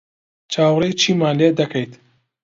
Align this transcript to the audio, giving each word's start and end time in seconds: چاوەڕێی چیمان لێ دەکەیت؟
چاوەڕێی 0.51 0.97
چیمان 1.01 1.35
لێ 1.39 1.49
دەکەیت؟ 1.59 1.91